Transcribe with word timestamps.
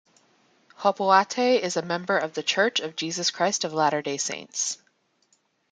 Hopoate 0.79 1.59
is 1.61 1.77
a 1.77 1.83
member 1.83 2.17
of 2.17 2.33
The 2.33 2.41
Church 2.41 2.79
of 2.79 2.95
Jesus 2.95 3.29
Christ 3.29 3.63
of 3.65 3.71
Latter-day 3.71 4.17
Saints. 4.17 4.79